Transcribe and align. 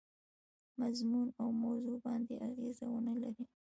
مضمون 0.79 1.27
او 1.41 1.47
موضوع 1.63 1.97
باندي 2.05 2.35
اغېزه 2.47 2.85
ونه 2.91 3.13
لري. 3.21 3.45